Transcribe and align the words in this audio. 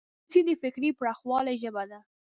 انګلیسي 0.05 0.41
د 0.47 0.49
فکري 0.61 0.89
پراخوالي 0.99 1.55
ژبه 1.61 1.83
ده 1.89 1.99